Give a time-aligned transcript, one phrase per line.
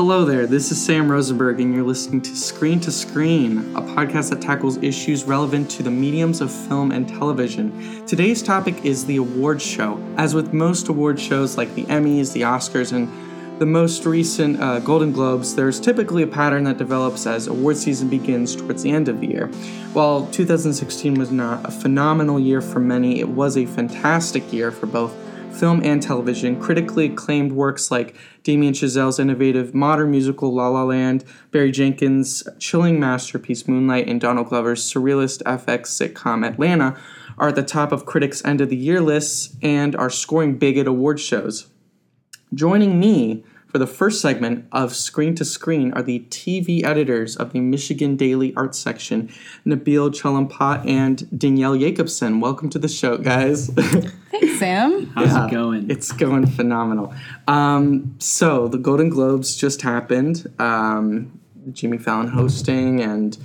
[0.00, 4.30] Hello there, this is Sam Rosenberg, and you're listening to Screen to Screen, a podcast
[4.30, 8.06] that tackles issues relevant to the mediums of film and television.
[8.06, 10.02] Today's topic is the awards show.
[10.16, 13.10] As with most award shows like the Emmys, the Oscars, and
[13.60, 18.08] the most recent uh, Golden Globes, there's typically a pattern that develops as award season
[18.08, 19.48] begins towards the end of the year.
[19.92, 24.86] While 2016 was not a phenomenal year for many, it was a fantastic year for
[24.86, 25.14] both
[25.52, 26.60] film and television.
[26.60, 32.98] Critically acclaimed works like Damien Chazelle's innovative modern musical La La Land, Barry Jenkins' chilling
[32.98, 36.98] masterpiece Moonlight, and Donald Glover's surrealist FX sitcom Atlanta
[37.38, 40.78] are at the top of critics' end of the year lists and are scoring big
[40.78, 41.68] at award shows.
[42.52, 47.52] Joining me for the first segment of Screen to Screen are the TV editors of
[47.52, 49.32] the Michigan Daily Arts section,
[49.64, 52.40] Nabil Chalampat and Danielle Jacobson.
[52.40, 53.68] Welcome to the show, guys.
[54.30, 55.06] Thanks, Sam.
[55.14, 55.88] How's it going?
[55.88, 57.14] It's going phenomenal.
[57.46, 60.52] Um, so the Golden Globes just happened.
[60.58, 61.40] Um,
[61.72, 63.38] Jimmy Fallon hosting, and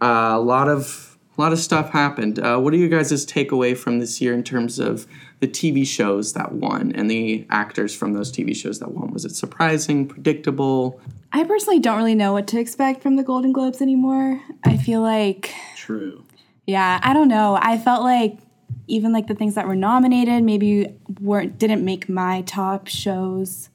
[0.00, 2.38] uh, a lot of a lot of stuff happened.
[2.38, 5.06] Uh, what are you guys' takeaway from this year in terms of
[5.42, 9.12] the TV shows that won and the actors from those TV shows that won?
[9.12, 11.00] Was it surprising, predictable?
[11.32, 14.40] I personally don't really know what to expect from the Golden Globes anymore.
[14.64, 16.24] I feel like, True.
[16.64, 17.58] yeah, I don't know.
[17.60, 18.38] I felt like
[18.86, 23.68] even like the things that were nominated maybe weren't didn't make my top shows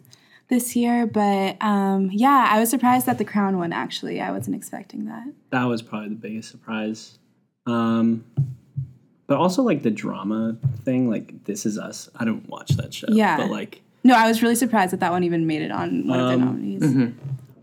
[0.48, 1.06] this year.
[1.06, 3.74] But um, yeah, I was surprised that the Crown won.
[3.74, 5.26] Actually, I wasn't expecting that.
[5.50, 7.20] That was probably the biggest surprise.
[7.66, 8.24] Um,
[9.28, 12.10] but also like the drama thing, like This Is Us.
[12.16, 13.08] I don't watch that show.
[13.10, 13.38] Yeah.
[13.38, 16.20] But like No, I was really surprised that that one even made it on one
[16.20, 17.14] of the Um, nominees.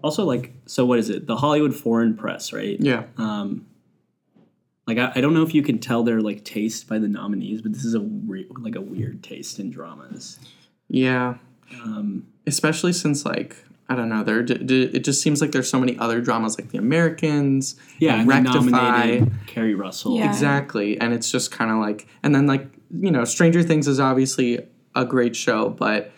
[0.02, 1.26] also like so what is it?
[1.26, 2.76] The Hollywood Foreign Press, right?
[2.80, 3.04] Yeah.
[3.18, 3.66] Um
[4.86, 7.62] like I, I don't know if you can tell their like taste by the nominees,
[7.62, 10.38] but this is a re- like a weird taste in dramas.
[10.88, 11.36] Yeah.
[11.82, 13.56] Um, Especially since like
[13.88, 16.58] I don't know, there d- d- it just seems like there's so many other dramas
[16.58, 18.70] like The Americans, yeah, and and Rectify.
[18.70, 20.16] nominated Keri Russell.
[20.16, 20.28] Yeah.
[20.30, 20.98] Exactly.
[20.98, 22.66] And it's just kind of like, and then like,
[22.98, 26.12] you know, Stranger Things is obviously a great show, but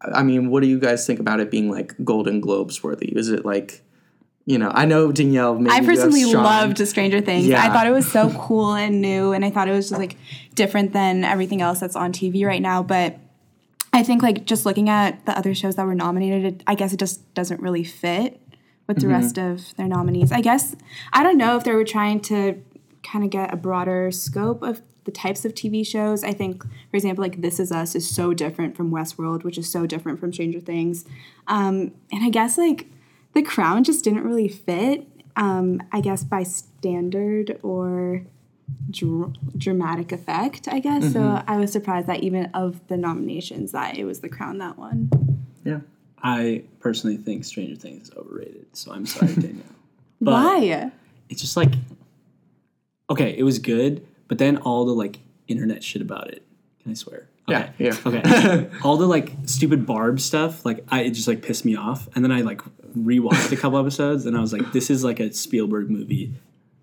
[0.00, 3.06] I mean, what do you guys think about it being like Golden Globes worthy?
[3.16, 3.82] Is it like,
[4.46, 5.54] you know, I know Danielle.
[5.56, 7.46] Maybe I you have personally strong- loved Stranger Things.
[7.46, 7.64] Yeah.
[7.64, 10.16] I thought it was so cool and new, and I thought it was just like
[10.54, 12.82] different than everything else that's on TV right now.
[12.82, 13.18] But
[13.92, 16.92] I think like just looking at the other shows that were nominated, it, I guess
[16.92, 18.40] it just doesn't really fit
[18.86, 20.32] with the rest of their nominees.
[20.32, 20.74] I guess
[21.12, 22.62] I don't know if they were trying to
[23.02, 26.22] kind of get a broader scope of the types of TV shows.
[26.24, 29.70] I think, for example, like This Is Us is so different from Westworld, which is
[29.70, 31.04] so different from Stranger Things.
[31.48, 32.86] Um, and I guess like
[33.32, 38.24] The Crown just didn't really fit, um, I guess, by standard or
[38.92, 41.12] dr- dramatic effect, I guess.
[41.12, 41.50] So mm-hmm.
[41.50, 45.10] I was surprised that even of the nominations that it was The Crown that won.
[45.64, 45.80] Yeah.
[46.22, 49.64] I personally think Stranger Things is overrated, so I'm sorry, Danielle.
[50.20, 50.92] But Why?
[51.28, 51.72] it's just like
[53.10, 56.42] okay, it was good, but then all the like internet shit about it.
[56.82, 57.28] Can I swear?
[57.48, 57.84] Yeah, Okay.
[57.84, 57.96] yeah.
[58.06, 58.70] Okay.
[58.84, 62.08] all the like stupid Barb stuff, like I it just like pissed me off.
[62.14, 62.62] And then I like
[62.96, 66.32] rewatched a couple episodes and I was like, this is like a Spielberg movie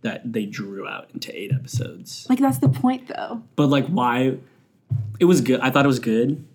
[0.01, 2.25] that they drew out into eight episodes.
[2.29, 3.43] Like that's the point though.
[3.55, 4.37] But like why
[5.19, 5.59] it was good.
[5.61, 6.45] I thought it was good.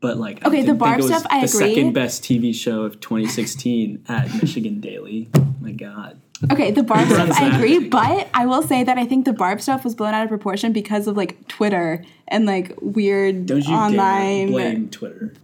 [0.00, 1.74] But like I Okay, the didn't think Barb it was stuff, I the agree.
[1.74, 5.28] second best TV show of 2016 at Michigan Daily.
[5.60, 6.18] My God.
[6.50, 9.60] Okay, the Barb stuff, I agree, but I will say that I think the Barb
[9.60, 13.74] stuff was blown out of proportion because of like Twitter and like weird Don't you
[13.74, 14.46] online.
[14.46, 15.34] dare blame Twitter.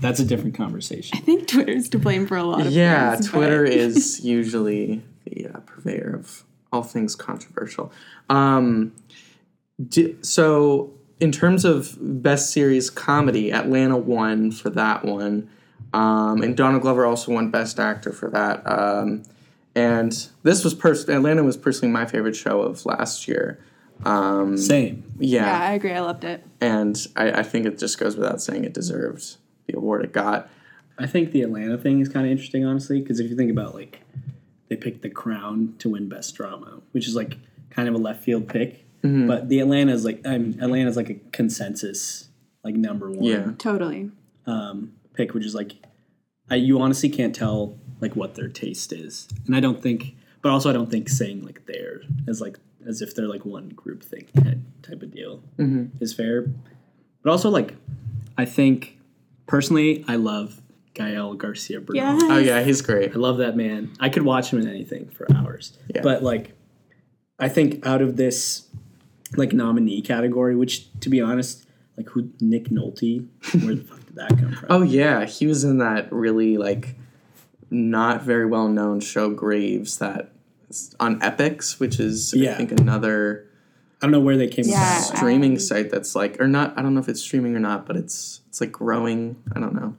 [0.00, 1.18] That's a different conversation.
[1.18, 3.28] I think Twitter's to blame for a lot of Yeah, things.
[3.28, 5.02] Twitter but- is usually
[5.36, 7.92] the uh, purveyor of all things controversial.
[8.28, 8.92] Um,
[9.88, 15.48] di- so, in terms of best series comedy, Atlanta won for that one,
[15.92, 18.62] um, and Donald Glover also won best actor for that.
[18.66, 19.22] Um,
[19.74, 23.58] and this was pers- Atlanta was personally my favorite show of last year.
[24.04, 25.04] Um, Same.
[25.18, 25.92] Yeah, yeah, I agree.
[25.92, 26.44] I loved it.
[26.60, 29.36] and I, I think it just goes without saying it deserved
[29.66, 30.48] the award it got.
[30.98, 33.74] I think the Atlanta thing is kind of interesting, honestly, because if you think about
[33.74, 34.00] like
[34.68, 37.36] they picked The Crown to win Best Drama, which is like
[37.70, 40.96] kind of a left field pick, but the Atlanta is like I mean, Atlanta is
[40.96, 42.28] like a consensus
[42.64, 43.52] like number one Yeah.
[43.58, 44.10] Totally.
[44.46, 45.72] um, pick, which is like
[46.50, 50.50] I, you honestly can't tell like what their taste is, and I don't think, but
[50.50, 54.02] also I don't think saying like theirs as like as if they're like one group
[54.02, 54.26] thing
[54.82, 55.42] type of deal
[56.00, 56.46] is fair.
[57.22, 57.74] But also like
[58.38, 58.98] I think
[59.46, 60.60] personally I love
[60.96, 62.02] Gael Garcia Bernal.
[62.02, 62.22] Yes.
[62.24, 63.12] Oh yeah, he's great.
[63.12, 63.92] I love that man.
[64.00, 65.76] I could watch him in anything for hours.
[65.94, 66.00] Yeah.
[66.02, 66.52] But like
[67.38, 68.66] I think out of this
[69.36, 71.66] like nominee category, which to be honest,
[71.98, 73.26] like who Nick Nolte,
[73.64, 74.66] where the fuck did that come from?
[74.70, 76.96] Oh yeah, he was in that really like
[77.70, 80.30] not very well known show Graves that
[80.98, 83.46] on Epix, which is I think another
[84.00, 85.00] I don't know where they came Yeah.
[85.02, 85.16] from.
[85.16, 87.86] streaming Um, site that's like or not I don't know if it's streaming or not,
[87.86, 89.36] but it's it's like growing.
[89.54, 89.94] I don't know.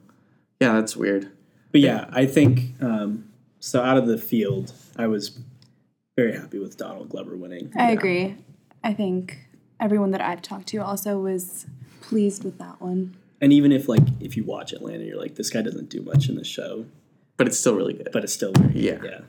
[0.60, 1.30] Yeah, that's weird.
[1.72, 3.28] But yeah, I think um,
[3.60, 3.82] so.
[3.82, 5.38] Out of the field, I was
[6.16, 7.72] very happy with Donald Glover winning.
[7.76, 8.36] I agree.
[8.82, 9.38] I think
[9.80, 11.66] everyone that I've talked to also was
[12.00, 13.16] pleased with that one.
[13.40, 16.28] And even if like if you watch Atlanta, you're like, this guy doesn't do much
[16.28, 16.86] in the show,
[17.36, 18.08] But it's still really good.
[18.12, 18.98] but it's still very Yeah.
[19.04, 19.20] yeah.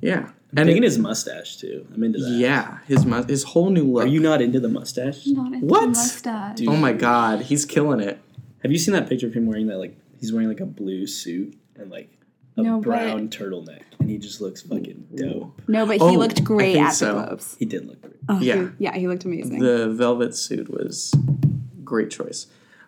[0.00, 0.18] Yeah.
[0.50, 1.84] And And digging it- his mustache too.
[1.92, 2.30] I'm into that.
[2.30, 4.04] yeah, his mu- his whole new look.
[4.04, 5.26] Are you not into the mustache?
[5.26, 5.80] Not into What?
[5.80, 6.56] the mustache.
[6.58, 6.68] Dude.
[6.68, 8.20] oh my god, he's killing it.
[8.62, 11.06] Have you seen that picture of him wearing that like he's wearing like a blue
[11.06, 12.08] suit and like
[12.56, 15.60] a No, but- brown turtleneck and he just looks fucking dope.
[15.68, 17.18] No, but he Oh, looked great at so.
[17.20, 17.56] the Globes.
[17.58, 18.16] He did look great.
[18.28, 18.62] Oh, Yeah.
[18.78, 19.58] he- yeah, he looked amazing.
[19.60, 21.12] The velvet suit was
[21.84, 22.46] great choice.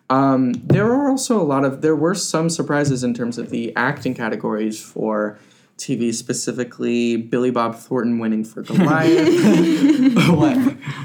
[0.09, 3.75] Um, there are also a lot of there were some surprises in terms of the
[3.75, 5.37] acting categories for
[5.77, 10.15] TV, specifically Billy Bob Thornton winning for Goliath.
[10.29, 10.57] what?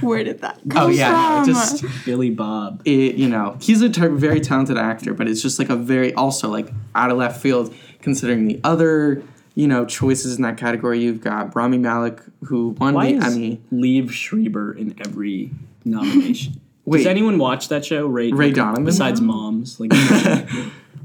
[0.03, 2.83] Where did that oh, come Oh yeah, no, just Billy Bob.
[2.87, 6.15] it, you know he's a ter- very talented actor, but it's just like a very
[6.15, 9.23] also like out of left field considering the other
[9.55, 11.01] you know choices in that category.
[11.01, 13.61] You've got Rami Malek who won Why the is Emmy.
[13.71, 15.51] Liev Schreiber in every
[15.85, 16.61] nomination?
[16.85, 16.99] Wait.
[16.99, 18.07] Does anyone watch that show?
[18.07, 18.85] Ray, Ray Donovan?
[18.85, 19.91] Besides moms, like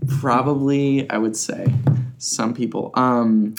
[0.19, 1.67] Probably, I would say
[2.17, 2.91] some people.
[2.95, 3.55] Um,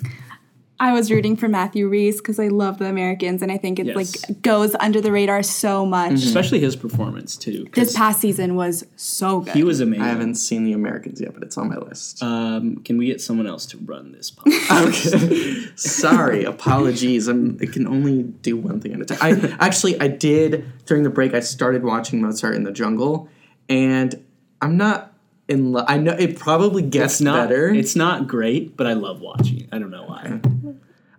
[0.81, 3.87] I was rooting for Matthew Rhys because I love the Americans, and I think it
[3.87, 3.97] Yes.
[3.97, 6.13] like goes under the radar so much.
[6.13, 7.67] especially his performance too.
[7.73, 9.55] This past season was so good.
[9.55, 10.05] he was amazing.
[10.05, 12.23] I haven't seen the Americans yet, but it's on my list.
[12.23, 15.15] Um, can we get someone else to run this podcast?
[15.29, 15.67] Okay.
[15.75, 17.27] Sorry, apologies.
[17.27, 19.41] I'm, I can only do one thing at a time.
[19.45, 21.35] I actually I did during the break.
[21.35, 23.29] I started watching Mozart in the Jungle,
[23.69, 24.15] and
[24.61, 25.13] I'm not
[25.49, 25.87] in love.
[25.89, 27.69] I know it probably gets it's not better.
[27.71, 29.69] It's not great, but I love watching it.
[29.73, 30.41] I don't know why.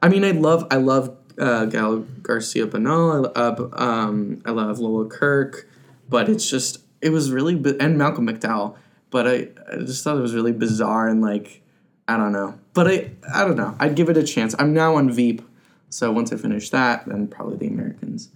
[0.02, 3.32] I mean, I love I love uh, Gael Garcia Bernal.
[3.36, 5.66] I, uh, um, I love Lola Kirke,
[6.08, 8.76] but it's just it was really bi- and Malcolm McDowell.
[9.10, 11.62] But I, I just thought it was really bizarre and like
[12.08, 12.60] I don't know.
[12.74, 13.76] But I I don't know.
[13.80, 14.56] I'd give it a chance.
[14.60, 15.42] I'm now on Veep,
[15.90, 18.30] so once I finish that, then probably the Americans.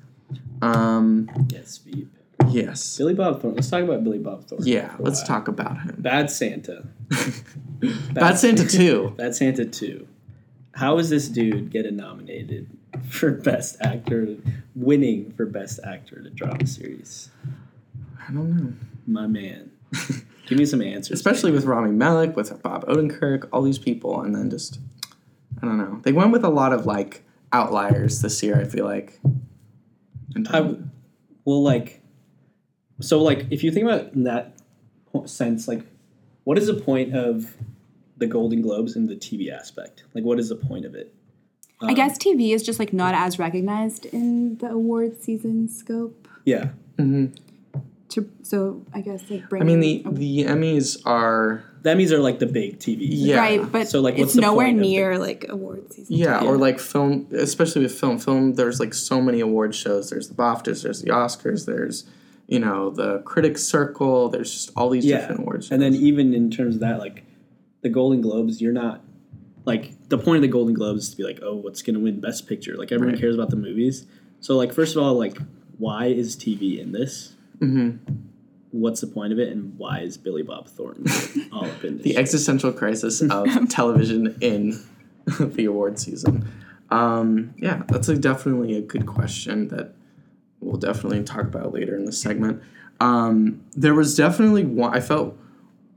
[0.62, 1.30] Um.
[1.50, 2.10] Yes, Veep.
[2.50, 2.98] Yes.
[2.98, 3.56] Billy Bob Thornton.
[3.56, 4.68] Let's talk about Billy Bob Thornton.
[4.68, 4.94] Yeah.
[5.00, 5.28] Let's while.
[5.28, 5.95] talk about him.
[6.00, 6.86] Bad Santa.
[8.13, 9.13] Bad Santa too.
[9.18, 10.07] Bad Santa 2.
[10.75, 12.68] How is this dude getting nominated
[13.07, 14.38] for Best Actor,
[14.75, 17.30] winning for Best Actor in a drama series?
[18.28, 18.74] I don't know.
[19.06, 19.72] My man.
[20.48, 21.12] Give me some answers.
[21.19, 24.80] especially with Rami Malek, with Bob Odenkirk, all these people, and then just
[25.62, 26.00] I don't know.
[26.04, 28.60] They went with a lot of like outliers this year.
[28.60, 29.19] I feel like.
[30.36, 30.75] In I,
[31.46, 32.01] well, like,
[33.04, 34.56] so like if you think about it in that
[35.26, 35.86] sense, like,
[36.44, 37.56] what is the point of
[38.18, 40.04] the Golden Globes in the TV aspect?
[40.14, 41.14] Like, what is the point of it?
[41.82, 46.28] I um, guess TV is just like not as recognized in the award season scope.
[46.46, 47.36] Yeah, mm-hmm.
[48.10, 49.62] To so I guess like bring.
[49.62, 53.00] I mean the the Emmys are the Emmys are like the big TV.
[53.02, 53.38] Yeah.
[53.38, 56.16] right, but So, like, what's it's nowhere point of near like award season.
[56.16, 56.48] yeah, Yeah.
[56.48, 58.20] or like film, especially with film.
[58.20, 60.10] Film, there's like so many award shows.
[60.10, 62.06] There's the BAFTAs, there's the Oscars, there's
[62.53, 64.29] you know the Critics Circle.
[64.29, 65.72] There's just all these Yeah, different awards.
[65.72, 67.24] and then even in terms of that, like
[67.81, 69.01] the Golden Globes, you're not
[69.65, 72.19] like the point of the Golden Globes is to be like, oh, what's gonna win
[72.19, 72.75] Best Picture?
[72.77, 73.22] Like everyone Right.
[73.22, 74.05] cares about the movies.
[74.39, 75.38] So like, first of all, like,
[75.77, 77.36] why is TV in this?
[77.60, 78.00] Mhm.
[78.72, 81.05] What's the point of it, and why is Billy Bob Thornton
[81.51, 82.03] all up in this?
[82.03, 82.19] the shit?
[82.19, 84.79] existential crisis of television in
[85.39, 86.45] the award season.
[86.89, 89.93] Um, yeah, that's a, definitely a good question that
[90.63, 92.62] we'll definitely talk about later in the segment.
[93.00, 94.96] Um, there was definitely one.
[94.96, 95.38] I felt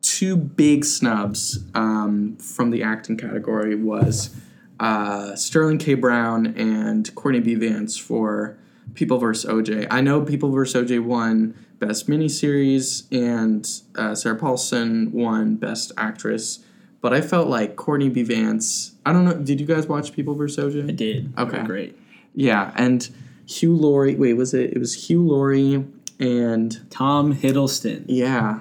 [0.02, 4.34] two big snubs um, from the acting category was
[4.78, 5.94] uh, Sterling K.
[5.94, 7.54] Brown and Courtney B.
[7.54, 8.56] Vance for
[8.94, 9.50] People vs.
[9.50, 9.86] OJ.
[9.90, 10.88] I know People vs.
[10.88, 16.60] OJ won Best Miniseries and uh, Sarah Paulson won Best Actress,
[17.00, 18.22] but I felt like Courtney B.
[18.22, 18.92] Vance.
[19.04, 19.34] I don't know.
[19.34, 20.74] Did you guys watch People vs.
[20.74, 20.88] OJ?
[20.88, 21.32] I did.
[21.36, 21.62] Okay.
[21.64, 21.98] great.
[22.34, 23.08] Yeah, and
[23.46, 24.14] Hugh Laurie.
[24.16, 24.72] Wait, was it?
[24.72, 25.84] It was Hugh Laurie
[26.18, 28.04] and Tom Hiddleston.
[28.08, 28.60] yeah.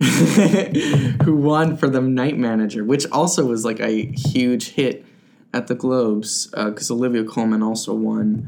[1.24, 5.04] Who won for the Night Manager, which also was like a huge hit
[5.52, 8.46] at the Globes because Olivia Colman also won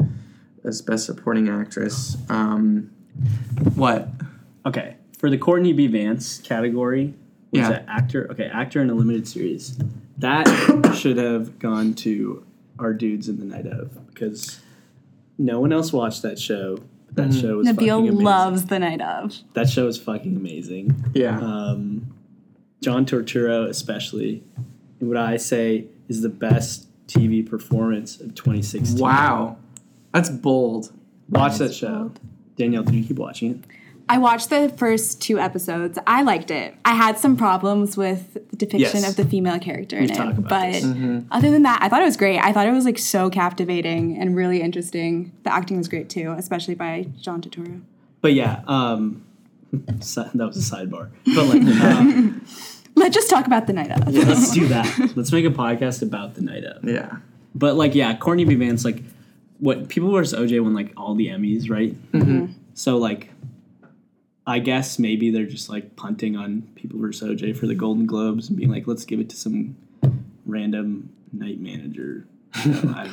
[0.65, 2.17] as Best Supporting Actress.
[2.29, 2.91] Um,
[3.75, 4.09] what?
[4.65, 5.87] Okay, for the Courtney B.
[5.89, 7.15] Vance category,
[7.51, 7.69] was Yeah.
[7.71, 8.29] that actor?
[8.31, 9.77] Okay, actor in a limited series.
[10.19, 10.47] That
[10.97, 12.45] should have gone to
[12.79, 14.61] our dudes in the night of because
[15.41, 16.79] no one else watched that show.
[17.07, 17.41] But that Mm-hmm.
[17.41, 18.19] show was fucking amazing.
[18.21, 19.35] loves the night of.
[19.55, 21.05] that show is fucking amazing.
[21.15, 21.39] Yeah.
[21.41, 22.15] Um,
[22.83, 24.43] John Turturro, especially.
[25.01, 28.99] what I say is the best TV performance of 2016.
[29.01, 29.57] Wow,
[30.15, 30.93] that's bold.
[31.29, 32.13] Watch that show.
[32.57, 33.65] Danielle, did you keep watching it?
[34.11, 35.97] I watched the first two episodes.
[36.05, 36.75] I liked it.
[36.85, 39.09] I had some problems with the depiction Yes.
[39.11, 40.85] of the female character in We've talked it, about but this.
[40.85, 41.19] Mm-hmm.
[41.31, 42.39] other than that, I thought it was great.
[42.41, 45.31] I thought it was like so captivating and really interesting.
[45.45, 47.83] The acting was great too, especially by John Turturro.
[48.21, 49.25] But yeah, um,
[49.73, 51.11] that was a sidebar.
[51.25, 52.45] But like, um,
[52.97, 54.13] Let's just talk about the night of.
[54.13, 55.13] let's do that.
[55.17, 56.83] Let's make a podcast about the night of.
[56.85, 57.19] Yeah.
[57.55, 58.57] But like, yeah, Courtney B.
[58.57, 59.05] Vance, like,
[59.59, 60.39] what People vs.
[60.39, 61.95] OJ won like all the Emmys, right?
[62.13, 62.53] Mm-hmm.
[62.75, 63.31] So like,
[64.51, 68.49] I guess maybe they're just like punting on People versus OJ for the Golden Globes
[68.49, 69.77] and being like, let's give it to some
[70.47, 72.27] random night manager.
[72.65, 73.09] You I.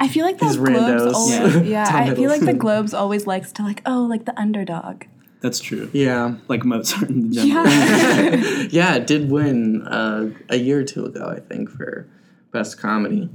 [0.00, 1.14] I feel like the These Globes randos.
[1.14, 1.62] always, Yeah.
[1.62, 1.88] yeah.
[2.10, 5.04] I feel like the Globes always likes to like, oh, like the underdog.
[5.40, 5.88] That's true.
[5.92, 6.34] Yeah.
[6.48, 7.72] Like Mozart in the jungle.
[7.72, 8.66] Yeah.
[8.70, 12.08] Yeah, it did win uh, a year or two ago, I think, for
[12.52, 13.30] best comedy.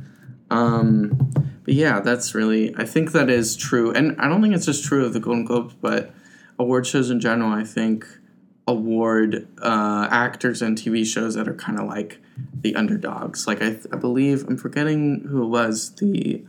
[0.51, 1.31] Um,
[1.63, 3.91] but yeah, that's really, I think that is true.
[3.91, 6.13] And I don't think it's just true of the Golden Globes, but
[6.59, 8.05] award shows in general, I think
[8.67, 12.19] award uh, actors and TV shows that are kind of like
[12.61, 13.45] the underdogs.
[13.47, 16.43] Like, I, I believe, I'm forgetting who it was, the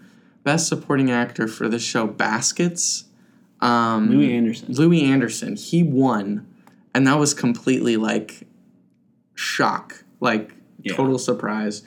[0.44, 3.04] best supporting actor for the show Baskets.
[3.60, 4.72] Um, Louie Anderson.
[4.74, 6.46] Louie Anderson, he won,
[6.94, 8.46] and that was completely like
[9.34, 10.94] shock, like Yeah.
[10.94, 11.82] total surprise.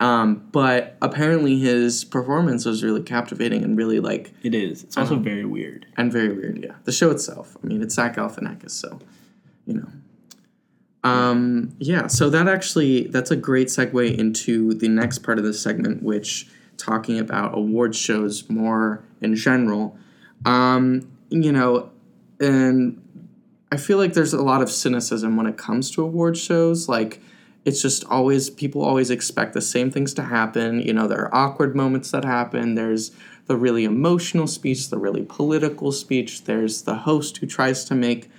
[0.00, 4.84] Um, but apparently his performance was really captivating and really like It is.
[4.84, 5.22] It's also Uh-huh.
[5.24, 5.86] very weird.
[5.96, 6.60] and very weird.
[6.62, 7.56] Yeah, the show itself.
[7.62, 9.00] I mean, it's Zach Galifianakis, so
[9.66, 9.88] you know.
[11.04, 15.60] Um, yeah, so that actually that's a great segue into the next part of this
[15.60, 19.96] segment, which talking about award shows more in general.
[20.44, 21.90] Um, you know,
[22.40, 23.00] and
[23.72, 26.88] I feel like there's a lot of cynicism when it comes to award shows.
[26.88, 27.20] Like,
[27.64, 30.80] it's just always people always expect the same things to happen.
[30.80, 32.74] You know, there are awkward moments that happen.
[32.74, 33.10] There's
[33.46, 36.44] the really emotional speech, the really political speech.
[36.44, 38.30] There's the host who tries to make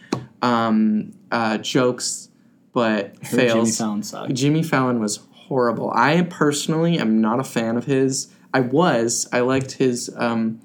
[0.41, 2.29] um, uh, jokes
[2.73, 3.71] but heard Jimmy.
[3.71, 4.33] Fallon sucked.
[4.33, 5.91] Jimmy Fallon was horrible.
[5.93, 8.29] I personally am not a fan of his.
[8.53, 9.27] I was.
[9.31, 10.61] I liked his um,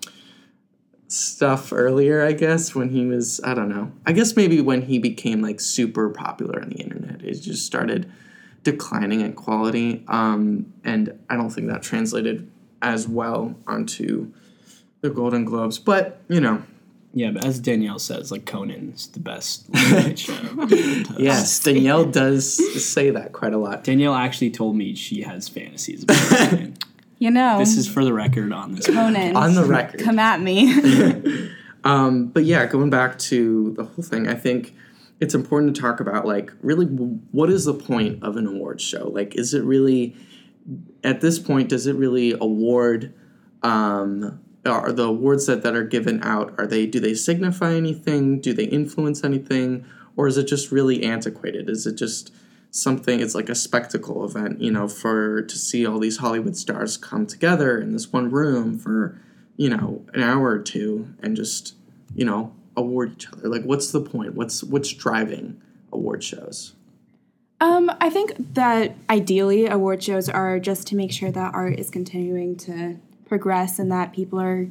[1.08, 3.92] stuff earlier, I guess, when he was, I don't know.
[4.06, 8.11] I guess maybe when he became like super popular on the internet, it just started
[8.64, 10.02] declining in quality.
[10.09, 12.50] Um, and I don't think that translated
[12.83, 14.33] as well onto
[15.00, 15.78] the Golden Globes.
[15.78, 16.62] But, you know,
[17.12, 19.66] Yeah, but as Danielle says, like Conan's the best
[20.18, 20.35] show.
[21.18, 23.85] yes, Danielle does say that quite a lot.
[23.85, 26.16] Danielle actually told me she has fantasies about
[26.50, 26.75] Conan.
[27.21, 28.87] You know, this is for the record on this.
[28.87, 29.35] Conan.
[29.37, 30.00] On the record.
[30.00, 31.50] Come at me.
[31.85, 34.75] Um, but yeah, going back to the whole thing, I think
[35.21, 39.09] it's important to talk about like really what is the point of an award show?
[39.09, 40.16] Like, is it really
[41.02, 41.68] at this point?
[41.68, 43.14] Does it really award?
[43.62, 48.40] Um, are the awards that, that are given out are they do they signify anything?
[48.40, 49.85] Do they influence anything?
[50.16, 51.68] Or is it just really antiquated?
[51.68, 52.33] Is it just
[52.71, 53.21] something?
[53.21, 57.26] It's like a spectacle event, you know, for to see all these Hollywood stars come
[57.26, 59.21] together in this one room for
[59.56, 61.75] you know an hour or two and just
[62.14, 63.49] you know award each other?
[63.49, 64.35] Like what's the point?
[64.35, 65.61] What's what's driving
[65.93, 66.75] award shows?
[67.61, 71.88] Um, I think that ideally award shows are just to make sure that art is
[71.88, 74.69] continuing to progress and that people are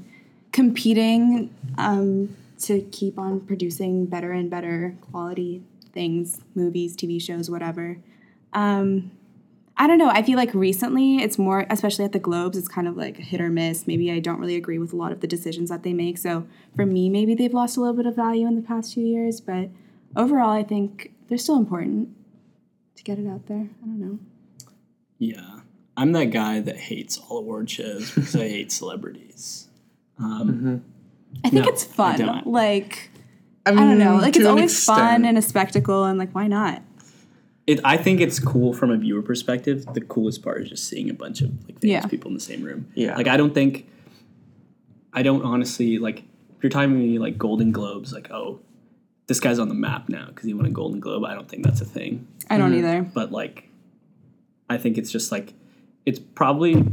[0.52, 7.98] competing um, to keep on producing better and better quality things, movies, TV shows, whatever.
[8.54, 9.12] Um,
[9.76, 10.10] I don't know.
[10.10, 13.42] I feel like recently it's more, especially at the Globes, it's kind of like hit
[13.42, 13.88] or miss.
[13.88, 16.18] Maybe I don't really agree with a lot of the decisions that they make.
[16.20, 19.04] So for me, maybe they've lost a little bit of value in the past few
[19.06, 19.42] years.
[19.42, 19.70] But
[20.16, 22.10] overall, I think they're still important
[22.96, 23.68] to get it out there.
[23.82, 24.20] I don't know.
[25.18, 25.62] Yeah,
[25.98, 29.70] I'm that guy that hates all award shows because I hate celebrities.
[30.20, 30.84] Um,
[31.44, 32.20] I think No, it's I fun.
[32.20, 32.48] don't.
[32.48, 33.10] Like
[33.66, 34.18] i, I don't know.
[34.18, 36.84] Like it's an always fun and a spectacle, and like why not?
[37.66, 39.86] It, I think it's cool from a viewer perspective.
[39.94, 42.06] The coolest part is just seeing a bunch of like famous Yeah.
[42.08, 42.92] people in the same room.
[42.94, 43.16] Yeah.
[43.16, 43.88] like I don't think,
[45.14, 46.24] I don't honestly like.
[46.58, 48.62] If you're talking to me like Golden Globes, like oh,
[49.28, 51.26] this guy's on the map now because he won a Golden Globe.
[51.26, 52.26] I don't think that's a thing.
[52.50, 52.80] I don't mm-hmm.
[52.80, 53.02] either.
[53.02, 53.70] but like
[54.70, 55.54] i think it's just like
[56.06, 56.84] it's probably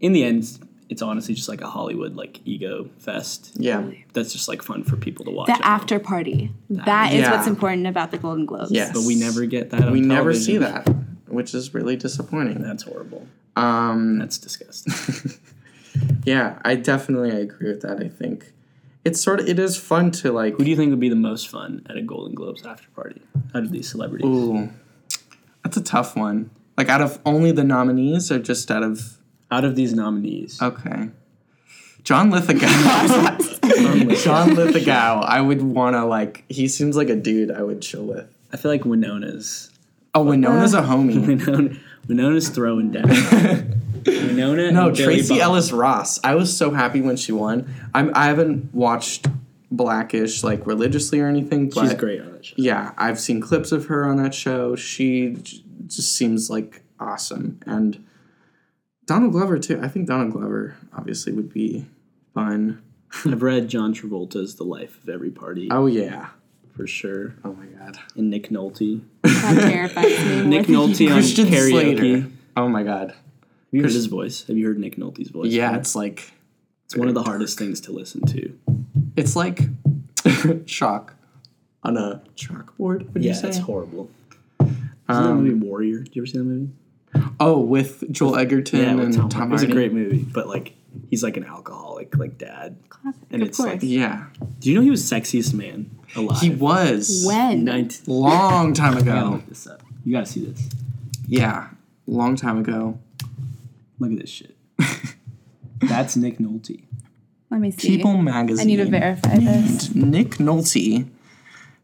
[0.00, 0.58] in the end
[0.90, 3.52] it's honestly just like a hollywood like ego fest.
[3.54, 3.88] Yeah.
[4.12, 5.64] That's just like fun for people to watch The I know.
[5.64, 6.52] after party.
[6.68, 7.30] That is Yeah.
[7.34, 8.70] what's important about the Golden Globes.
[8.72, 8.92] yes.
[8.92, 10.86] But we never get that on we never see that
[11.28, 12.60] which is really disappointing.
[12.60, 13.26] That's horrible.
[13.56, 14.92] Um that's disgusting.
[16.24, 18.52] Yeah i definitely I agree with that i think.
[19.04, 21.16] It's sort of it is fun to like who do you think would be the
[21.16, 23.22] most fun at a golden globes after party
[23.54, 24.26] out of these celebrities?
[24.26, 24.68] Ooh
[25.64, 26.50] that's a tough one.
[26.78, 29.18] Like out of only the nominees, or just out of
[29.50, 31.10] Out of these nominees, okay.
[32.04, 32.66] John Lithgow.
[34.22, 35.20] John Lithgow.
[35.22, 36.44] I would want to like.
[36.48, 38.26] He seems like a dude I would chill with.
[38.52, 39.70] I feel like Winona's
[40.14, 41.24] Oh, Winona's a homie.
[41.26, 41.76] Winona,
[42.08, 43.08] Winona's throwing down.
[44.06, 45.42] Winona, No, and Billy Tracee Bob.
[45.42, 46.18] Ellis Ross.
[46.24, 47.72] I was so happy when she won.
[47.94, 48.10] I'm.
[48.14, 49.28] I haven't watched
[49.70, 52.54] Blackish like religiously or anything, but She's great on that show.
[52.56, 54.74] yeah, I've seen clips of her on that show.
[54.74, 58.04] She j- just seems like awesome, and
[59.06, 59.80] Donald Glover too.
[59.82, 61.86] I think Donald Glover obviously would be
[62.34, 62.82] fun.
[63.26, 66.28] I've read John Travolta's The Life of Every Party Oh yeah.
[66.76, 67.98] for sure, Oh my god.
[68.16, 69.00] and Nick Nolte.
[69.22, 70.34] That terrifies me.
[70.36, 71.70] more Nick Nolte on Christian karaoke.
[71.70, 72.30] Slater.
[72.56, 73.14] Oh my god.
[73.72, 74.44] you heard his voice?
[74.46, 75.50] Have you heard Nick Nolte's voice?
[75.50, 76.32] Yeah, it's like
[76.84, 78.56] it's one of the hardest things to listen to.
[79.16, 79.60] it's like
[80.66, 81.14] chalk
[81.82, 83.12] on a chalkboard.
[83.14, 83.48] Would Yeah, you say?
[83.48, 84.08] it's horrible.
[84.60, 86.00] Isn't that um, movie Warrior?
[86.00, 86.70] Did you ever see that movie?
[87.40, 89.54] Oh, with Joel Edgerton with and Tom, Hardy.
[89.54, 89.72] It's a Hardy.
[89.72, 90.74] great movie, but like
[91.08, 92.76] he's like an alcoholic, like dad.
[92.90, 93.70] Classic, And of it's course.
[93.70, 94.26] like- Yeah,
[94.58, 96.40] Do you know he was sexiest man alive?
[96.40, 97.64] he was when?
[97.64, 98.02] Nineteen.
[98.14, 99.30] long time I gotta ago.
[99.36, 99.82] look this up.
[100.04, 100.68] You gotta see this.
[101.26, 101.68] Yeah,
[102.06, 102.98] long time ago.
[103.98, 104.56] Look at this shit.
[105.80, 106.84] That's Nick Nolte.
[107.50, 107.96] Let me see.
[107.96, 108.62] People magazine.
[108.62, 109.94] I need to verify this.
[109.94, 111.08] Nick Nolte,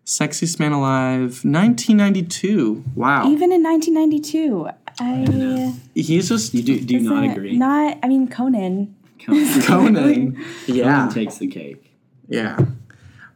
[0.04, 2.84] Sexiest Man Alive, 1992.
[2.94, 6.80] Wow, Even in 1992, I he's just You do?
[6.80, 7.56] Do you not agree?
[7.56, 7.98] Not.
[8.02, 8.94] I mean, Conan.
[9.24, 10.44] Conan, Conan.
[10.66, 11.92] Yeah, Conan takes the cake.
[12.28, 12.58] yeah,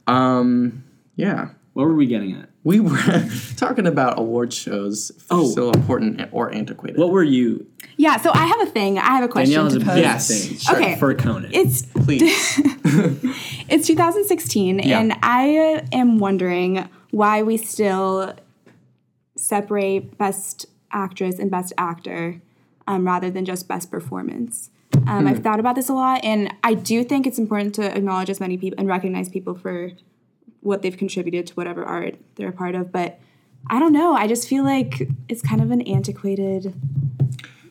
[0.07, 0.85] um,
[1.17, 1.51] yeah.
[1.73, 2.49] What were we getting at?
[2.65, 2.99] We were
[3.57, 5.11] talking about award shows.
[5.11, 5.49] If they're Oh.
[5.49, 6.99] still important or antiquated.
[6.99, 7.67] What were you?
[7.97, 8.17] Yeah.
[8.19, 8.99] So I have a thing.
[8.99, 9.99] I have a question Danielle has to a pose.
[9.99, 10.29] Yes.
[10.49, 10.77] thing Sure.
[10.77, 10.97] Okay.
[10.99, 11.51] for Conan.
[11.55, 12.23] It's Please.
[13.69, 14.99] it's 2016, Yeah.
[15.01, 18.35] and I am wondering why we still
[19.37, 22.41] separate Best Actress and Best Actor
[22.87, 24.71] um, rather than just Best Performance.
[25.07, 28.29] Um, I've thought about this a lot, and I do think it's important to acknowledge
[28.29, 29.93] as many people and recognize people for
[30.61, 32.91] what they've contributed to whatever art they're a part of.
[32.93, 33.21] But
[33.69, 34.15] I don't know.
[34.15, 36.75] I just feel like it's kind of an antiquated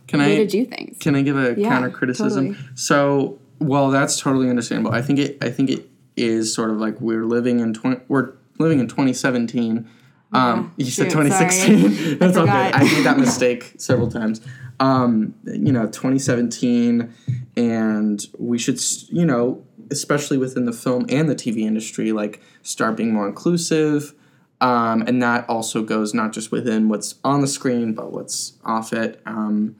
[0.07, 0.97] Can way I to do things.
[0.99, 2.53] Can I give a Yeah, counter criticism?
[2.55, 2.69] totally.
[2.75, 4.93] So, well, that's totally understandable.
[4.95, 5.37] I think it.
[5.43, 8.01] I think it is sort of like we're living in twenty.
[8.07, 9.87] We're living in 2017.
[10.31, 12.17] Um, you said shoot, 2016.
[12.19, 12.51] that's all good.
[12.51, 14.41] I made that mistake several times.
[14.79, 17.13] Um, you know, 2017,
[17.57, 22.95] and we should, you know, especially within the film and the TV industry, like start
[22.95, 24.13] being more inclusive.
[24.61, 28.93] Um, and that also goes not just within what's on the screen, but what's off
[28.93, 29.21] it.
[29.25, 29.75] Um,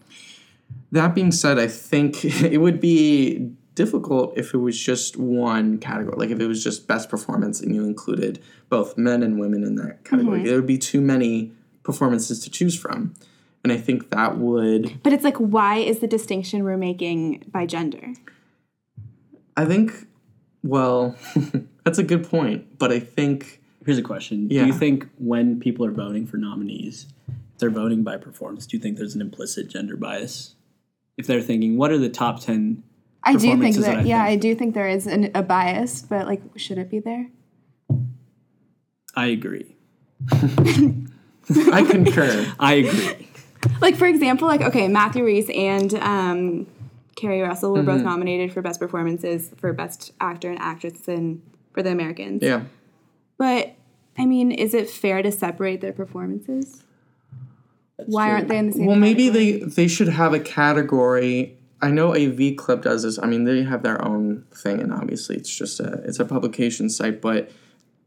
[0.92, 6.18] that being said, I think it would be difficult if it was just one category.
[6.18, 9.76] Like if it was just best performance and you included both men and women in
[9.76, 10.40] that category.
[10.40, 10.48] Mm-hmm.
[10.48, 13.14] There would be too many performances to choose from.
[13.64, 17.66] And I think that would But it's like, why is the distinction we're making by
[17.66, 18.14] gender?
[19.56, 19.94] I think
[20.62, 21.16] well,
[21.86, 24.64] that's a good point, but I think Here's a question: Yeah.
[24.64, 28.76] Do you think when people are voting for nominees, if they're voting by performance, do
[28.76, 30.56] you think there's an implicit gender bias?
[31.18, 32.84] If they're thinking, what are the top ten?
[33.24, 35.44] I do think that, that I yeah, think- I do think there is an, a
[35.44, 37.30] bias, but like, should it be there?
[39.16, 39.76] I agree.
[40.32, 42.54] I concur.
[42.60, 43.26] I agree.
[43.82, 46.66] Like, for example, like, okay, Matthew Rhys and um,
[47.18, 51.42] Keri Russell were both nominated for best performances for best actor and actress in
[51.74, 52.42] for the Americans.
[52.42, 52.64] Yeah.
[53.38, 53.76] But
[54.18, 56.84] I mean, is it fair to separate their performances?
[58.06, 58.86] Why aren't they in the same?
[58.86, 61.58] Well, maybe they they should have a category.
[61.82, 63.20] I know AV Club does this.
[63.20, 66.90] I mean, they have their own thing, and obviously, it's just a it's a publication
[66.90, 67.22] site.
[67.22, 67.52] But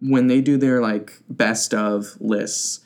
[0.01, 2.81] when they do their like best of lists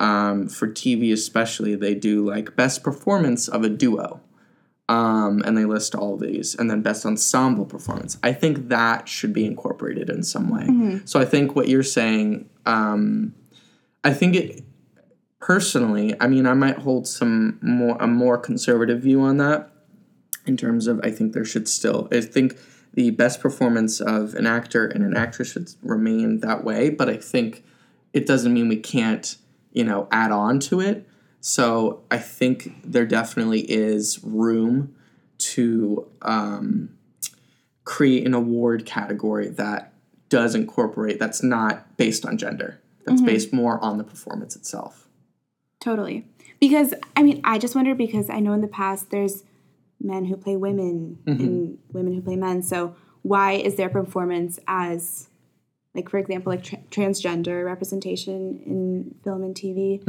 [0.00, 4.20] um, for TV, especially, they do like best performance of a duo,
[4.88, 8.18] um, and they list all these, and then best ensemble performance.
[8.22, 10.64] I think that should be incorporated in some way.
[11.04, 13.34] So I think what you're saying, um,
[14.02, 14.64] I think it
[15.38, 19.71] personally, I mean, I might hold some more a more conservative view on that.
[20.46, 22.58] In terms of, I think there should still, I think
[22.94, 26.90] the best performance of an actor and an actress should remain that way.
[26.90, 27.64] But I think
[28.12, 29.36] it doesn't mean we can't,
[29.72, 31.08] you know, add on to it.
[31.40, 34.94] So I think there definitely is room
[35.38, 36.90] to um,
[37.84, 39.92] create an award category that
[40.28, 42.80] does incorporate that's not based on gender.
[43.04, 45.08] That's based more on the performance itself.
[45.80, 46.24] Totally.
[46.60, 49.42] Because I mean, I just wonder because I know in the past there's
[50.02, 52.62] men who play women and women who play men.
[52.62, 55.28] So why is their performance as
[55.94, 60.02] like for example like tra- transgender representation in film and TV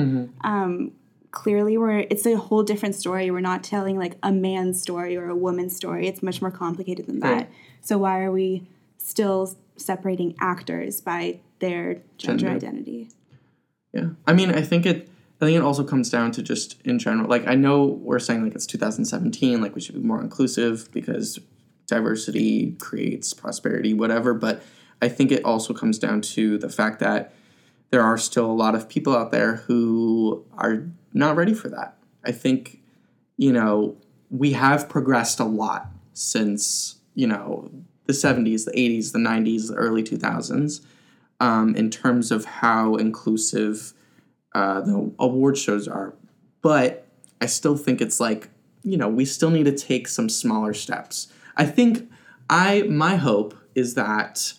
[0.43, 0.93] um,
[1.34, 3.29] clearly we're it's a whole different story.
[3.29, 6.08] We're not telling like a man's story or a woman's story.
[6.08, 7.34] It's much more complicated than that.
[7.34, 7.49] Right.
[7.82, 12.56] So why are we still separating actors by their gender, Gender.
[12.56, 13.10] identity?
[13.91, 14.10] Yeah.
[14.25, 15.10] I mean, I think it
[15.43, 17.29] I think it also comes down to just in general.
[17.29, 21.39] Like I know we're saying like it's 2017, like we should be more inclusive because
[21.88, 24.63] diversity creates prosperity, whatever, but
[25.01, 27.34] I think it also comes down to the fact that
[27.91, 31.97] there are still a lot of people out there who are not ready for that.
[32.25, 32.79] I think,
[33.38, 33.97] you know,
[34.29, 37.69] we have progressed a lot since, you know,
[38.06, 40.86] the 70s, the 80s, the 90s, the early 2000s
[41.39, 43.93] um, in terms of how inclusive
[44.53, 46.13] uh, the award shows are.
[46.61, 47.07] But
[47.41, 48.49] I still think it's like,
[48.83, 51.27] you know, we still need to take some smaller steps.
[51.57, 52.09] I think
[52.49, 54.53] I my hope is that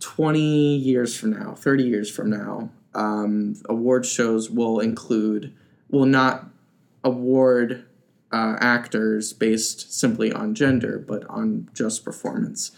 [0.00, 5.54] 20 years from now, 30 years from now, um, award shows will include,
[5.90, 6.46] will not
[7.04, 7.84] award
[8.32, 12.72] uh, actors based simply on gender, but on just performance.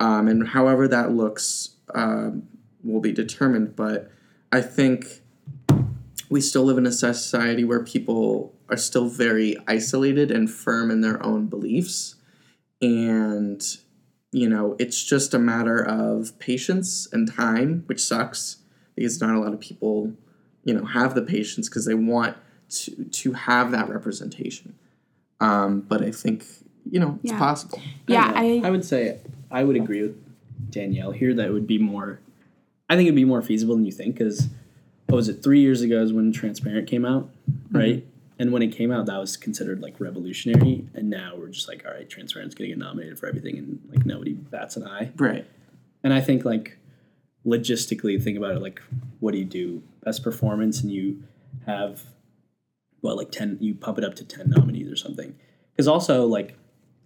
[0.00, 2.48] Um, and however that looks um,
[2.82, 3.76] will be determined.
[3.76, 4.10] But
[4.50, 5.22] I think
[6.32, 11.02] we still live in a society where people are still very isolated and firm in
[11.02, 12.14] their own beliefs.
[12.80, 13.62] And,
[14.32, 18.56] you know, it's just a matter of patience and time, which sucks
[18.96, 20.14] because not a lot of people,
[20.64, 22.34] you know, have the patience because they want
[22.70, 24.74] to, to have that representation.
[25.38, 26.46] Um, but I think,
[26.90, 27.38] you know, it's Yeah.
[27.38, 27.78] possible.
[28.08, 29.18] Yeah, I, I, would say
[29.50, 30.16] I would agree with
[30.70, 32.20] Danielle here that it would be more.
[32.88, 34.48] I think it'd be more feasible than you think because
[35.12, 37.76] what was it three years ago is when Transparent came out, mm-hmm.
[37.76, 38.06] right?
[38.38, 41.84] And when it came out, that was considered like revolutionary, and now we're just like,
[41.84, 45.12] all right, Transparent's gonna get nominated for everything, and like nobody bats an eye.
[45.16, 45.46] Right.
[46.02, 46.78] And I think like
[47.44, 48.62] logistically, think about it.
[48.62, 48.80] Like,
[49.20, 49.82] what do you do?
[50.02, 51.22] Best performance, and you
[51.66, 52.04] have
[53.02, 53.58] well like ten.
[53.60, 55.36] You pump it up to ten nominees or something.
[55.76, 56.56] Because also like,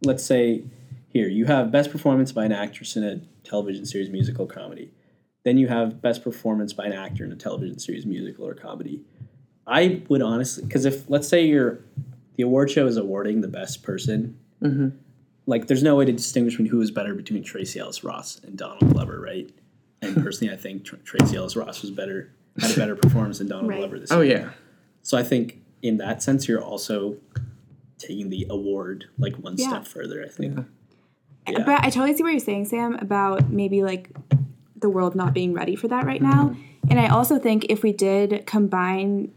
[0.04, 0.62] let's say
[1.08, 4.92] here you have best performance by an actress in a television series, musical, comedy.
[5.46, 9.02] Then you have best performance by an actor in a television series, musical, or comedy.
[9.64, 11.78] I would honestly, because if let's say you're
[12.34, 14.88] the award show is awarding the best person, Mm-hmm.
[15.46, 18.56] like there's no way to distinguish between who is better between Tracee Ellis Ross and
[18.56, 19.48] Donald Glover, right?
[20.02, 23.46] And personally, I think Tr- Tracee Ellis Ross was better, had a better performance than
[23.46, 23.78] Donald Right.
[23.78, 24.36] Glover this Oh, year.
[24.36, 24.50] Oh yeah.
[25.02, 27.18] So I think in that sense, you're also
[27.98, 29.68] taking the award like one Yeah.
[29.68, 30.24] step further.
[30.24, 30.56] I think.
[30.56, 31.52] Yeah.
[31.58, 31.64] Yeah.
[31.64, 34.10] But I totally see what you're saying, Sam, about maybe like
[34.86, 36.54] the world not being ready for that right now.
[36.88, 39.32] And I also think if we did combine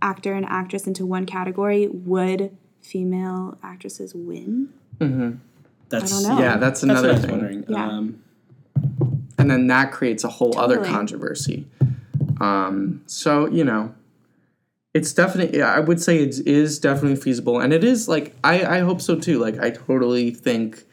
[0.00, 4.68] actor and actress into one category, would female actresses win?
[5.88, 6.42] That's I don't know.
[6.42, 7.30] Yeah, that's That's another what I was thing.
[7.32, 7.64] wondering.
[7.68, 7.88] Yeah.
[7.88, 8.22] Um,
[9.38, 11.66] and then that creates a whole other controversy.
[12.40, 13.92] Um, so you know,
[14.94, 15.58] it's definitely.
[15.58, 19.00] Yeah, I would say it is definitely feasible, and it is like I I hope
[19.00, 19.38] so too.
[19.40, 20.84] Like I totally think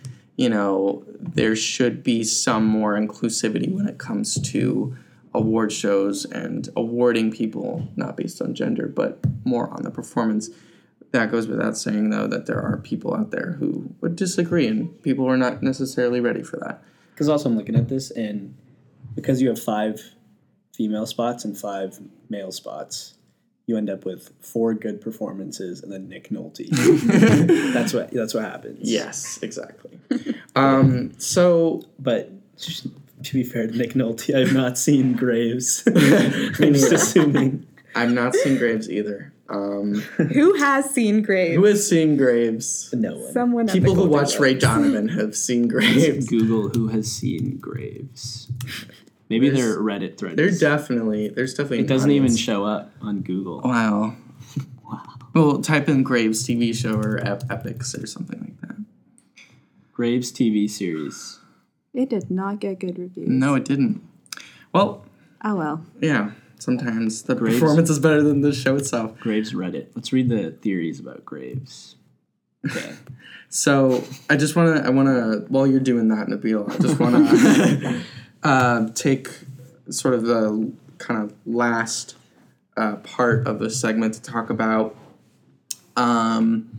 [0.43, 4.93] you know there should be some more inclusivity when it comes to
[5.33, 10.49] award shows and awarding people not based on gender but more on the performance.
[11.11, 14.99] That goes without saying, though, that there are people out there who would disagree, and
[15.03, 16.83] people are not necessarily ready for that.
[17.11, 18.55] Because also I'm looking at this, and
[19.13, 20.01] because you have five
[20.75, 23.13] female spots and five male spots,
[23.65, 26.69] you end up with four good performances and then Nick Nolte.
[27.73, 28.89] that's what that's what happens.
[28.89, 29.99] Yes, exactly.
[30.55, 32.31] um, so but
[32.63, 35.83] to be fair to Nick Nolte, I have not seen Graves.
[35.87, 37.65] I'm just assuming.
[37.95, 39.31] I've not seen Graves either.
[39.49, 41.55] Um, Who has seen Graves?
[41.55, 42.91] who has seen Graves?
[42.93, 43.31] No one.
[43.33, 46.27] Someone People who watch Ray Donovan have seen Graves.
[46.27, 48.51] Google who has seen Graves.
[49.29, 50.35] Maybe There's- they're Reddit threads.
[50.35, 51.79] They're definitely there's definitely.
[51.79, 53.61] it doesn't even show up on Google.
[53.63, 54.15] Wow.
[54.85, 55.01] wow.
[55.33, 58.77] Well, type in Graves TV show or ep- Epix or something like that.
[59.91, 61.39] Graves TV series.
[61.93, 63.29] It did not get good reviews.
[63.29, 64.01] No, it didn't.
[64.73, 65.05] Well,
[65.43, 65.85] Oh well.
[65.99, 66.31] yeah.
[66.59, 69.19] Sometimes the Graves- performance is better than the show itself.
[69.19, 69.87] Graves Reddit.
[69.95, 71.95] Let's read the theories about Graves.
[72.69, 72.93] Okay.
[73.49, 76.99] So I just want to, I want to, while you're doing that, Nabil, I just
[76.99, 78.01] want to
[78.43, 79.29] uh, take
[79.89, 82.15] sort of the kind of last
[82.77, 84.95] uh, part of the segment to talk about
[85.95, 86.77] um,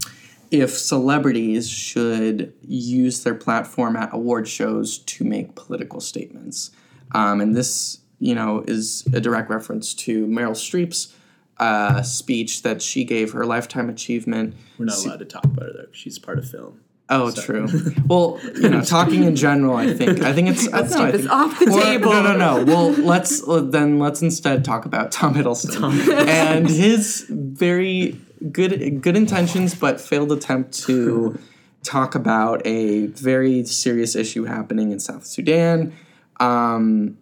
[0.50, 6.70] if celebrities should use their platform at award shows to make political statements.
[7.12, 11.14] Um, and this, you know, is a direct reference to Meryl Streep's
[11.58, 15.72] uh, speech that she gave her lifetime achievement We're not allowed to talk about her
[15.72, 15.92] though.
[15.92, 16.80] She's part of film.
[17.10, 17.68] Oh, true.
[18.06, 21.26] Well, you know, talking in general, I think I think it's Let's no, take this
[21.28, 22.10] off the or- table.
[22.12, 22.64] No, no, no.
[22.64, 28.20] Well, let's then let's instead talk about Tom Hiddleston and his very
[28.52, 31.38] good good intentions, but failed attempt to
[31.82, 35.92] talk about a very serious issue happening in South Sudan.
[36.40, 37.18] Um,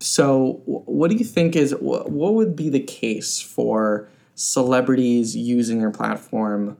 [0.00, 5.78] so, what do you think is wh- what would be the case for celebrities using
[5.78, 6.76] their platform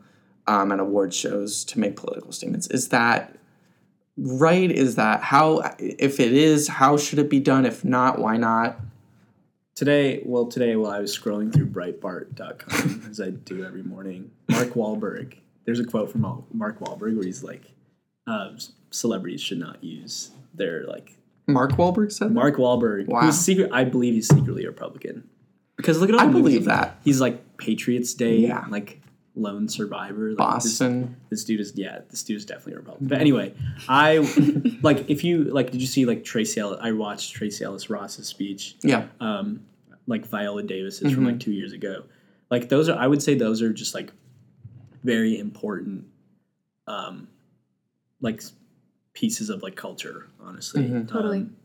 [0.47, 2.67] um, at award shows to make political statements?
[2.69, 3.37] Is that
[4.17, 4.71] right?
[4.71, 5.63] Is that how?
[5.79, 7.67] If it is, how should it be done?
[7.67, 8.81] If not, why not?
[9.75, 14.69] Today, well, today while I was scrolling through Breitbart.com, as I do every morning, Mark
[14.71, 15.35] Wahlberg.
[15.65, 16.21] There's a quote from
[16.53, 17.63] Mark Wahlberg where he's like,
[18.27, 18.51] uh,
[18.91, 21.17] "Celebrities should not use their like."
[21.49, 22.35] Mark Wahlberg said that?
[22.35, 23.23] Mark Wahlberg, Wow.
[23.23, 25.29] who's secret, I believe he's secretly a Republican,
[25.77, 26.97] because look at all I believe that.
[27.05, 28.65] he's like Patriots Day, Yeah.
[28.71, 29.01] like
[29.37, 31.17] Lone Survivor, like, this- Boston.
[31.31, 33.09] this dude is yeah, this dude is definitely a Republican.
[33.09, 33.55] But anyway,
[33.89, 34.19] I
[34.83, 36.79] like if you like, did you see like Tracee Ellis?
[36.83, 39.07] I watched Tracee Ellis Ross's speech, Yeah.
[39.21, 39.65] um,
[40.07, 41.27] like Viola Davis's from Mm-hmm.
[41.27, 42.05] like two years ago.
[42.51, 44.13] Like those are, I would say those are just like
[45.03, 46.05] very important,
[46.87, 47.27] um,
[48.21, 48.43] like
[49.15, 50.85] pieces of like culture, honestly.
[50.85, 51.09] Mhm.
[51.09, 51.39] Totally.
[51.39, 51.57] Um,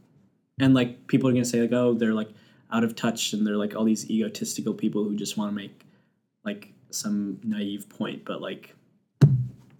[0.59, 2.29] and like people are gonna say like, oh, they're like
[2.71, 5.85] out of touch, and they're like all these egotistical people who just want to make
[6.43, 8.75] like some naive point, but like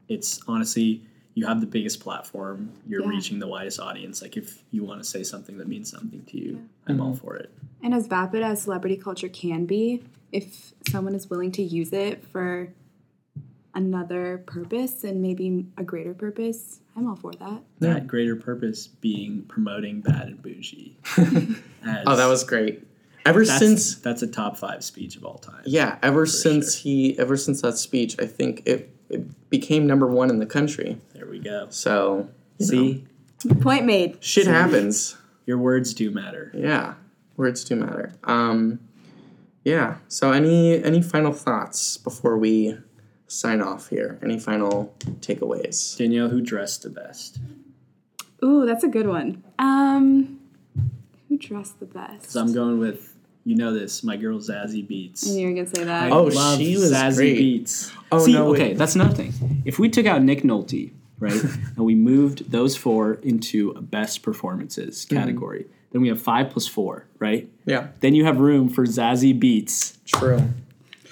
[0.08, 1.04] it's honestly
[1.36, 2.72] you have the biggest platform.
[2.88, 3.10] You're Yeah.
[3.10, 4.22] reaching the widest audience.
[4.22, 7.18] Like if you want to say something that means something to you i'm all mm-hmm.
[7.26, 7.52] for it.
[7.82, 12.26] And as vapid as celebrity culture can be, if someone is willing to use it
[12.26, 12.74] for
[13.74, 17.62] another purpose and maybe a greater purpose, I'm all for that.
[17.80, 20.98] that greater purpose being promoting bad and bougie.
[21.18, 22.84] As- Oh, that was great.
[23.26, 27.18] Ever that's, since that's a top five speech of all time yeah, ever since he
[27.20, 30.98] ever since that speech, I think it, it became number one in the country.
[31.14, 33.06] there we go So you know, see
[33.62, 34.24] Point made.
[34.24, 35.18] shit happens.
[35.46, 36.96] your words do matter Yeah,
[37.38, 38.14] words do matter.
[38.24, 38.80] Um,
[39.64, 39.98] yeah.
[40.08, 42.78] So any any final thoughts before we
[43.28, 44.18] sign off here?
[44.24, 45.98] Any final takeaways?
[45.98, 47.38] danielle who dressed the best
[48.44, 49.44] Ooh, that's a good one.
[49.60, 50.40] Um,
[51.28, 52.32] who dressed the best?
[52.32, 53.09] so i'm going with
[53.46, 56.04] you know this my girl Zazie Beetz I knew you were gonna say that.
[56.04, 57.38] I Oh, love she was Zazie great.
[57.66, 57.92] Beetz.
[58.12, 58.62] Oh, See, no, wait.
[58.62, 59.62] okay, that's another thing.
[59.66, 61.44] If we took out Nick Nolte, right,
[61.76, 65.16] and we moved those four into a best performances Mm-hmm.
[65.16, 67.50] category, then we have five plus four, right?
[67.66, 70.42] Yeah, Then you have room for Zazie Beetz, true.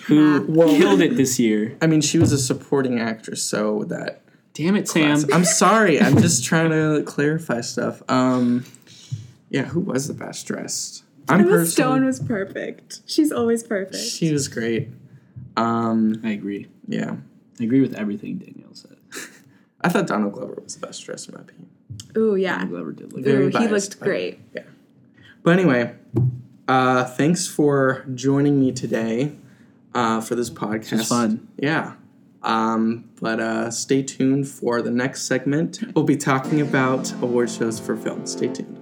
[0.06, 1.78] who Well- killed it this year.
[1.82, 4.22] I mean, she was a supporting actress, so that.
[4.54, 5.20] Damn it, Sam.
[5.32, 6.02] I'm sorry.
[6.02, 8.02] I'm just trying to clarify stuff.
[8.10, 8.66] Um,
[9.52, 11.04] yeah, who was the best dressed?
[11.30, 11.68] I'm Emma personally.
[11.70, 13.02] Stone was perfect.
[13.06, 13.96] She's always perfect.
[13.98, 14.90] She was great.
[15.56, 16.68] Um, I agree.
[16.88, 17.16] yeah,
[17.60, 18.98] I agree with everything Danielle said.
[19.82, 21.70] I thought Donald Glover was the best dressed in my opinion.
[22.18, 22.64] Ooh, yeah.
[22.66, 24.40] Glover did look Very Ooh, he biased, looked but- great.
[25.44, 25.96] But anyway,
[26.68, 29.32] uh, thanks for joining me today
[29.94, 30.92] uh, for this podcast.
[30.98, 31.48] was fun.
[31.58, 31.94] Yeah.
[32.44, 35.80] Um, but uh, stay tuned for the next segment.
[35.96, 38.26] We'll be talking about award shows for film.
[38.28, 38.77] Stay tuned.